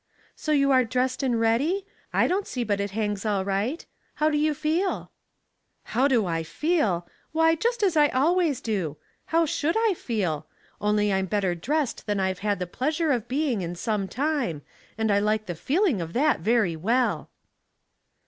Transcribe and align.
"So 0.35 0.51
you 0.51 0.71
are 0.71 0.83
dressed 0.83 1.21
and 1.21 1.39
ready? 1.39 1.85
I 2.11 2.25
don't 2.27 2.47
see 2.47 2.63
but 2.63 2.79
it 2.79 2.89
liangs 2.89 3.23
all 3.23 3.45
right. 3.45 3.85
How 4.15 4.31
do 4.31 4.37
you 4.39 4.55
feel?" 4.55 5.11
"How 5.93 6.07
do 6.07 6.25
I 6.25 6.41
feel! 6.41 7.07
why, 7.33 7.53
just 7.53 7.83
as 7.83 7.95
I 7.95 8.07
always 8.07 8.61
do. 8.61 8.97
How 9.25 9.45
should 9.45 9.75
I 9.77 9.93
feel? 9.93 10.47
Only 10.81 11.13
I'm 11.13 11.27
better 11.27 11.53
dressed 11.53 12.07
than 12.07 12.19
I've 12.19 12.39
had 12.39 12.57
the 12.57 12.65
pleasure 12.65 13.11
of 13.11 13.27
being 13.27 13.61
in 13.61 13.75
some 13.75 14.07
time, 14.07 14.63
and 14.97 15.11
I 15.11 15.19
like 15.19 15.45
the 15.45 15.53
feeling 15.53 16.01
of 16.01 16.13
that 16.13 16.39
very 16.39 16.75
well." 16.75 17.29